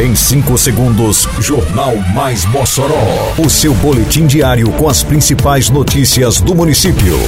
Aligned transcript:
Em 0.00 0.14
5 0.14 0.56
segundos, 0.56 1.28
Jornal 1.40 1.94
Mais 2.14 2.46
Mossoró. 2.46 3.34
O 3.36 3.50
seu 3.50 3.74
boletim 3.74 4.26
diário 4.26 4.72
com 4.72 4.88
as 4.88 5.02
principais 5.02 5.68
notícias 5.68 6.40
do 6.40 6.54
município. 6.54 7.18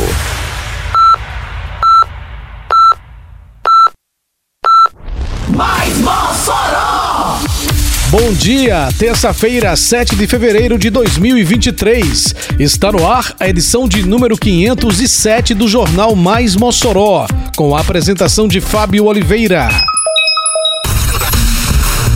Mais 5.51 5.99
Mossoró! 5.99 7.41
Bom 8.09 8.33
dia, 8.33 8.89
terça-feira, 8.99 9.77
7 9.77 10.17
de 10.17 10.27
fevereiro 10.27 10.79
de 10.79 10.89
2023. 10.89 12.35
Está 12.59 12.91
no 12.91 13.07
ar 13.07 13.35
a 13.39 13.51
edição 13.51 13.87
de 13.87 14.03
número 14.03 14.35
507 14.39 15.53
do 15.53 15.69
Jornal 15.69 16.17
Mais 16.17 16.57
Mossoró, 16.57 17.27
com 17.55 17.77
a 17.77 17.81
apresentação 17.81 18.49
de 18.49 18.63
Fábio 18.63 19.05
Oliveira. 19.05 19.69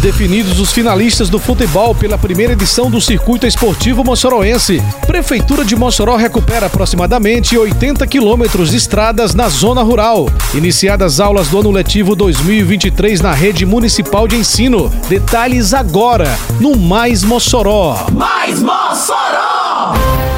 Definidos 0.01 0.61
os 0.61 0.73
finalistas 0.73 1.29
do 1.29 1.39
futebol 1.39 1.95
pela 1.95 2.17
primeira 2.17 2.53
edição 2.53 2.91
do 2.91 3.01
Circuito 3.01 3.47
Esportivo 3.47 4.05
Mossoroense, 4.05 4.83
Prefeitura 5.07 5.65
de 5.65 5.75
Mossoró 5.75 6.17
recupera 6.17 6.67
aproximadamente 6.67 7.57
80 7.57 8.07
quilômetros 8.07 8.71
de 8.71 8.77
estradas 8.77 9.35
na 9.35 9.49
zona 9.49 9.83
rural. 9.83 10.29
Iniciadas 10.55 11.19
aulas 11.19 11.49
do 11.49 11.59
ano 11.59 11.71
letivo 11.71 12.15
2023 12.15 13.21
na 13.21 13.33
rede 13.33 13.67
municipal 13.67 14.29
de 14.29 14.37
ensino. 14.37 14.93
Detalhes 15.09 15.75
agora 15.75 16.39
no 16.61 16.77
Mais 16.77 17.25
Mossoró. 17.25 18.07
Mais 18.13 18.61
Mossoró! 18.63 20.36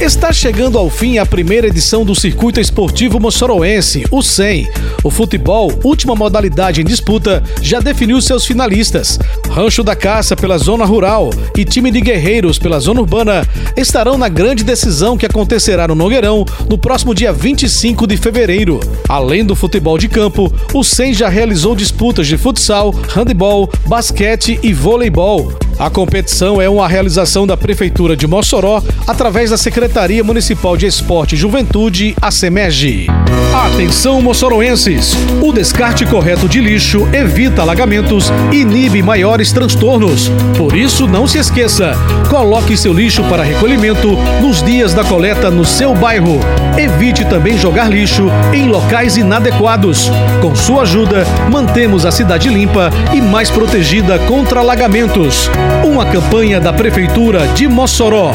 Está 0.00 0.30
chegando 0.30 0.76
ao 0.76 0.90
fim 0.90 1.16
a 1.16 1.24
primeira 1.24 1.68
edição 1.68 2.04
do 2.04 2.14
Circuito 2.14 2.60
Esportivo 2.60 3.18
Mossoroense, 3.18 4.04
o 4.10 4.22
100. 4.22 4.68
O 5.02 5.10
futebol, 5.10 5.72
última 5.82 6.14
modalidade 6.14 6.82
em 6.82 6.84
disputa, 6.84 7.42
já 7.62 7.80
definiu 7.80 8.20
seus 8.20 8.44
finalistas. 8.44 9.18
Rancho 9.50 9.82
da 9.82 9.96
Caça 9.96 10.36
pela 10.36 10.58
zona 10.58 10.84
rural 10.84 11.30
e 11.56 11.64
time 11.64 11.90
de 11.90 12.02
Guerreiros 12.02 12.58
pela 12.58 12.78
zona 12.78 13.00
urbana 13.00 13.48
estarão 13.74 14.18
na 14.18 14.28
grande 14.28 14.62
decisão 14.62 15.16
que 15.16 15.24
acontecerá 15.24 15.88
no 15.88 15.94
Nogueirão 15.94 16.44
no 16.68 16.76
próximo 16.76 17.14
dia 17.14 17.32
25 17.32 18.06
de 18.06 18.18
fevereiro. 18.18 18.80
Além 19.08 19.46
do 19.46 19.56
futebol 19.56 19.96
de 19.96 20.08
campo, 20.08 20.52
o 20.74 20.84
100 20.84 21.14
já 21.14 21.28
realizou 21.30 21.74
disputas 21.74 22.26
de 22.26 22.36
futsal, 22.36 22.94
handebol, 23.14 23.70
basquete 23.86 24.60
e 24.62 24.74
voleibol. 24.74 25.65
A 25.78 25.90
competição 25.90 26.60
é 26.60 26.68
uma 26.70 26.88
realização 26.88 27.46
da 27.46 27.54
Prefeitura 27.54 28.16
de 28.16 28.26
Mossoró 28.26 28.82
através 29.06 29.50
da 29.50 29.58
Secretaria 29.58 30.24
Municipal 30.24 30.74
de 30.74 30.86
Esporte 30.86 31.34
e 31.34 31.38
Juventude, 31.38 32.16
a 32.20 32.30
SEMEG. 32.30 33.08
Atenção, 33.54 34.22
moçoroenses! 34.22 35.12
O 35.42 35.52
descarte 35.52 36.06
correto 36.06 36.48
de 36.48 36.60
lixo 36.60 37.06
evita 37.12 37.60
alagamentos 37.60 38.32
e 38.52 38.60
inibe 38.60 39.02
maiores 39.02 39.52
transtornos. 39.52 40.30
Por 40.56 40.74
isso, 40.74 41.06
não 41.06 41.26
se 41.26 41.38
esqueça: 41.38 41.92
coloque 42.30 42.76
seu 42.76 42.92
lixo 42.92 43.22
para 43.24 43.42
recolhimento 43.42 44.16
nos 44.40 44.62
dias 44.62 44.94
da 44.94 45.04
coleta 45.04 45.50
no 45.50 45.64
seu 45.64 45.94
bairro. 45.94 46.40
Evite 46.78 47.24
também 47.26 47.58
jogar 47.58 47.90
lixo 47.90 48.30
em 48.52 48.68
locais 48.68 49.16
inadequados. 49.16 50.10
Com 50.40 50.54
sua 50.54 50.82
ajuda, 50.82 51.26
mantemos 51.50 52.06
a 52.06 52.10
cidade 52.10 52.48
limpa 52.48 52.90
e 53.14 53.20
mais 53.20 53.50
protegida 53.50 54.18
contra 54.20 54.60
alagamentos. 54.60 55.50
Uma 55.84 56.06
campanha 56.06 56.60
da 56.60 56.72
Prefeitura 56.72 57.46
de 57.48 57.68
Mossoró. 57.68 58.32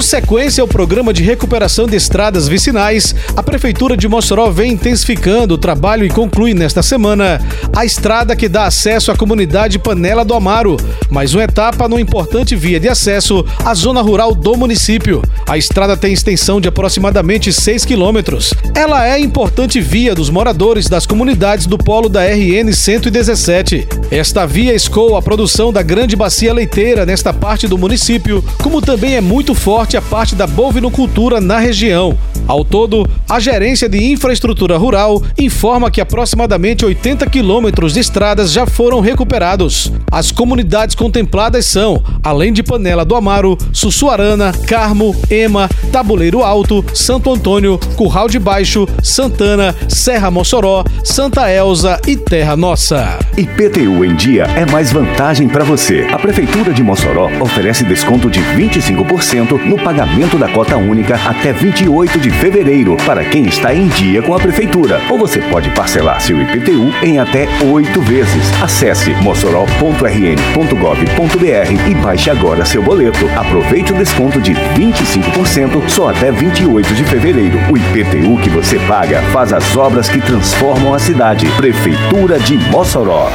Sequência 0.00 0.62
ao 0.62 0.66
programa 0.66 1.12
de 1.12 1.22
recuperação 1.22 1.86
de 1.86 1.94
estradas 1.94 2.48
vicinais, 2.48 3.14
a 3.36 3.42
Prefeitura 3.42 3.96
de 3.96 4.08
Mossoró 4.08 4.50
vem 4.50 4.72
intensificando 4.72 5.54
o 5.54 5.58
trabalho 5.58 6.04
e 6.04 6.08
conclui 6.08 6.52
nesta 6.52 6.82
semana 6.82 7.40
a 7.76 7.84
estrada 7.84 8.34
que 8.34 8.48
dá 8.48 8.64
acesso 8.66 9.12
à 9.12 9.16
comunidade 9.16 9.78
Panela 9.78 10.24
do 10.24 10.34
Amaro, 10.34 10.76
mais 11.10 11.34
uma 11.34 11.44
etapa 11.44 11.88
no 11.88 11.98
importante 11.98 12.56
via 12.56 12.80
de 12.80 12.88
acesso 12.88 13.44
à 13.64 13.72
zona 13.74 14.00
rural 14.00 14.34
do 14.34 14.56
município. 14.56 15.22
A 15.46 15.56
estrada 15.56 15.96
tem 15.96 16.12
extensão 16.12 16.60
de 16.60 16.68
aproximadamente 16.68 17.52
6 17.52 17.84
quilômetros. 17.84 18.52
Ela 18.74 19.06
é 19.06 19.18
importante 19.18 19.80
via 19.80 20.14
dos 20.14 20.30
moradores 20.30 20.88
das 20.88 21.06
comunidades 21.06 21.66
do 21.66 21.78
polo 21.78 22.08
da 22.08 22.24
RN 22.24 22.72
117. 22.72 23.86
Esta 24.10 24.46
via 24.46 24.74
escoa 24.74 25.18
a 25.18 25.22
produção 25.22 25.72
da 25.72 25.82
grande 25.82 26.16
bacia 26.16 26.52
leiteira 26.52 27.06
nesta 27.06 27.32
parte 27.32 27.68
do 27.68 27.78
município, 27.78 28.44
como 28.62 28.80
também 28.80 29.14
é 29.14 29.20
muito 29.20 29.54
forte 29.54 29.89
a 29.96 30.02
parte 30.02 30.34
da 30.34 30.46
bovinocultura 30.46 31.40
na 31.40 31.58
região. 31.58 32.16
Ao 32.50 32.64
todo, 32.64 33.08
a 33.28 33.38
Gerência 33.38 33.88
de 33.88 34.02
Infraestrutura 34.10 34.76
Rural 34.76 35.22
informa 35.38 35.88
que 35.88 36.00
aproximadamente 36.00 36.84
80 36.84 37.24
quilômetros 37.26 37.94
de 37.94 38.00
estradas 38.00 38.50
já 38.50 38.66
foram 38.66 38.98
recuperados. 38.98 39.92
As 40.10 40.32
comunidades 40.32 40.96
contempladas 40.96 41.64
são, 41.66 42.02
além 42.24 42.52
de 42.52 42.64
Panela 42.64 43.04
do 43.04 43.14
Amaro, 43.14 43.56
Sussuarana, 43.72 44.52
Carmo, 44.66 45.14
Ema, 45.30 45.68
Tabuleiro 45.92 46.42
Alto, 46.42 46.84
Santo 46.92 47.32
Antônio, 47.32 47.78
Curral 47.94 48.28
de 48.28 48.40
Baixo, 48.40 48.84
Santana, 49.00 49.72
Serra 49.88 50.28
Mossoró, 50.28 50.82
Santa 51.04 51.48
Elza 51.48 52.00
e 52.04 52.16
Terra 52.16 52.56
Nossa. 52.56 53.16
IPTU 53.36 54.04
em 54.04 54.16
dia 54.16 54.42
é 54.56 54.66
mais 54.66 54.90
vantagem 54.90 55.48
para 55.48 55.62
você. 55.62 56.04
A 56.10 56.18
Prefeitura 56.18 56.72
de 56.72 56.82
Mossoró 56.82 57.30
oferece 57.40 57.84
desconto 57.84 58.28
de 58.28 58.40
25% 58.40 59.52
no 59.66 59.76
pagamento 59.76 60.36
da 60.36 60.48
cota 60.48 60.76
única 60.76 61.14
até 61.14 61.52
28 61.52 62.18
de 62.18 62.39
fevereiro 62.40 62.96
para 63.04 63.22
quem 63.22 63.44
está 63.44 63.74
em 63.74 63.86
dia 63.88 64.22
com 64.22 64.34
a 64.34 64.40
Prefeitura. 64.40 64.98
Ou 65.10 65.18
você 65.18 65.40
pode 65.42 65.68
parcelar 65.70 66.20
seu 66.20 66.40
IPTU 66.40 66.90
em 67.02 67.18
até 67.18 67.46
oito 67.70 68.00
vezes. 68.00 68.50
Acesse 68.62 69.10
mossoró.rn.gov.br 69.22 71.90
e 71.90 71.94
baixe 71.94 72.30
agora 72.30 72.64
seu 72.64 72.82
boleto. 72.82 73.28
Aproveite 73.36 73.92
o 73.92 73.96
desconto 73.96 74.40
de 74.40 74.54
25% 74.54 75.88
só 75.88 76.08
até 76.08 76.32
28 76.32 76.94
de 76.94 77.04
fevereiro. 77.04 77.58
O 77.70 77.76
IPTU 77.76 78.40
que 78.42 78.48
você 78.48 78.78
paga 78.88 79.20
faz 79.32 79.52
as 79.52 79.76
obras 79.76 80.08
que 80.08 80.20
transformam 80.20 80.94
a 80.94 80.98
cidade. 80.98 81.46
Prefeitura 81.58 82.38
de 82.38 82.56
Mossoró. 82.70 83.28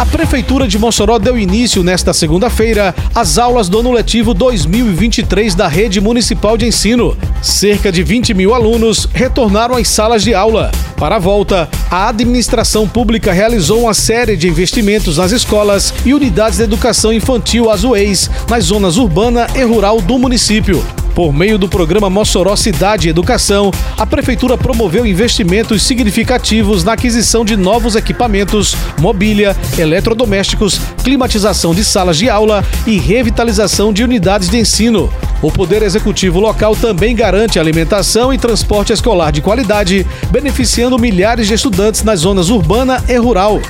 A 0.00 0.06
Prefeitura 0.06 0.66
de 0.66 0.78
Mossoró 0.78 1.18
deu 1.18 1.38
início 1.38 1.82
nesta 1.82 2.14
segunda-feira 2.14 2.94
às 3.14 3.36
aulas 3.36 3.68
do 3.68 3.80
ano 3.80 3.92
letivo 3.92 4.32
2023 4.32 5.54
da 5.54 5.68
Rede 5.68 6.00
Municipal 6.00 6.56
de 6.56 6.64
Ensino. 6.64 7.14
Cerca 7.42 7.92
de 7.92 8.02
20 8.02 8.32
mil 8.32 8.54
alunos 8.54 9.06
retornaram 9.12 9.76
às 9.76 9.88
salas 9.88 10.22
de 10.22 10.32
aula. 10.32 10.72
Para 10.96 11.16
a 11.16 11.18
volta, 11.18 11.68
a 11.90 12.08
administração 12.08 12.88
pública 12.88 13.30
realizou 13.30 13.82
uma 13.82 13.92
série 13.92 14.38
de 14.38 14.48
investimentos 14.48 15.18
nas 15.18 15.32
escolas 15.32 15.92
e 16.02 16.14
unidades 16.14 16.56
de 16.56 16.64
educação 16.64 17.12
infantil 17.12 17.70
Azuês, 17.70 18.30
nas 18.48 18.64
zonas 18.64 18.96
urbana 18.96 19.48
e 19.54 19.62
rural 19.64 20.00
do 20.00 20.18
município. 20.18 20.82
Por 21.20 21.34
meio 21.34 21.58
do 21.58 21.68
programa 21.68 22.08
Mossoró 22.08 22.56
Cidade 22.56 23.10
Educação, 23.10 23.70
a 23.98 24.06
Prefeitura 24.06 24.56
promoveu 24.56 25.04
investimentos 25.04 25.82
significativos 25.82 26.82
na 26.82 26.94
aquisição 26.94 27.44
de 27.44 27.58
novos 27.58 27.94
equipamentos, 27.94 28.74
mobília, 28.98 29.54
eletrodomésticos, 29.76 30.80
climatização 31.04 31.74
de 31.74 31.84
salas 31.84 32.16
de 32.16 32.30
aula 32.30 32.64
e 32.86 32.98
revitalização 32.98 33.92
de 33.92 34.02
unidades 34.02 34.48
de 34.48 34.56
ensino. 34.56 35.12
O 35.42 35.52
Poder 35.52 35.82
Executivo 35.82 36.40
local 36.40 36.74
também 36.74 37.14
garante 37.14 37.58
alimentação 37.58 38.32
e 38.32 38.38
transporte 38.38 38.90
escolar 38.90 39.30
de 39.30 39.42
qualidade, 39.42 40.06
beneficiando 40.30 40.98
milhares 40.98 41.46
de 41.46 41.52
estudantes 41.52 42.02
nas 42.02 42.20
zonas 42.20 42.48
urbana 42.48 43.04
e 43.06 43.16
rural. 43.18 43.60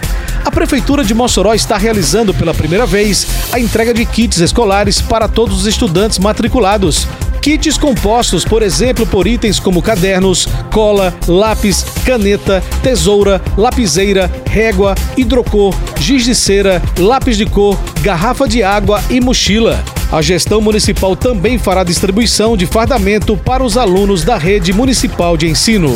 A 0.45 0.53
Prefeitura 0.53 1.05
de 1.05 1.15
Mossoró 1.15 1.53
está 1.53 1.77
realizando 1.77 2.33
pela 2.33 2.55
primeira 2.55 2.87
vez 2.87 3.27
a 3.53 3.59
entrega 3.59 3.93
de 3.93 4.07
kits 4.07 4.39
escolares 4.39 5.01
para 5.01 5.27
todos 5.27 5.61
os 5.61 5.67
estudantes 5.67 6.19
matriculados. 6.19 7.09
Kits 7.41 7.79
compostos, 7.79 8.45
por 8.45 8.63
exemplo, 8.63 9.07
por 9.07 9.27
itens 9.27 9.59
como 9.59 9.81
cadernos, 9.81 10.47
cola, 10.71 11.15
lápis, 11.27 11.85
caneta, 12.05 12.63
tesoura, 12.83 13.41
lapiseira, 13.57 14.31
régua, 14.47 14.95
hidrocor, 15.17 15.75
giz 15.99 16.25
de 16.25 16.35
cera, 16.35 16.83
lápis 16.99 17.39
de 17.39 17.47
cor, 17.47 17.79
garrafa 18.03 18.47
de 18.47 18.63
água 18.63 19.03
e 19.09 19.21
mochila. 19.21 19.83
A 20.13 20.21
gestão 20.21 20.61
municipal 20.61 21.17
também 21.17 21.57
fará 21.57 21.83
distribuição 21.83 22.57
de 22.57 22.67
fardamento 22.67 23.37
para 23.37 23.65
os 23.65 23.79
alunos 23.79 24.23
da 24.23 24.37
rede 24.37 24.73
municipal 24.73 25.37
de 25.37 25.49
ensino. 25.49 25.95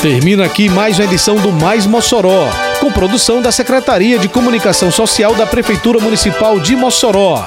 Termina 0.00 0.44
aqui 0.44 0.68
mais 0.68 0.98
uma 0.98 1.04
edição 1.04 1.36
do 1.36 1.52
Mais 1.52 1.86
Mossoró, 1.86 2.48
com 2.80 2.90
produção 2.90 3.42
da 3.42 3.52
Secretaria 3.52 4.18
de 4.18 4.26
Comunicação 4.26 4.90
Social 4.90 5.34
da 5.34 5.46
Prefeitura 5.46 6.00
Municipal 6.00 6.58
de 6.58 6.74
Mossoró. 6.74 7.46